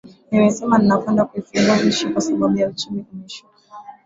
Nimesema 0.31 0.77
ninakwenda 0.77 1.25
kuifungua 1.25 1.77
nchi 1.77 2.09
kwa 2.09 2.21
sababu 2.21 2.59
uchumi 2.69 3.05
umeshuka 3.13 3.53